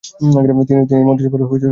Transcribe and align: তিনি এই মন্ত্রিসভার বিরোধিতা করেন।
তিনি 0.67 0.79
এই 0.95 1.03
মন্ত্রিসভার 1.07 1.39
বিরোধিতা 1.41 1.59
করেন। 1.59 1.69